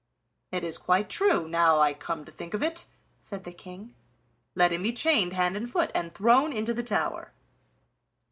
"It 0.51 0.63
is 0.63 0.79
quite 0.79 1.11
true, 1.11 1.47
now 1.47 1.79
I 1.79 1.93
come 1.93 2.25
to 2.25 2.31
think 2.31 2.55
of 2.55 2.63
it," 2.63 2.87
said 3.19 3.43
the 3.43 3.51
King. 3.51 3.93
"Let 4.55 4.71
him 4.71 4.81
be 4.81 4.93
chained 4.93 5.33
hand 5.33 5.55
and 5.55 5.69
foot, 5.71 5.91
and 5.93 6.11
thrown 6.11 6.51
into 6.51 6.73
the 6.73 6.81
tower." 6.81 7.33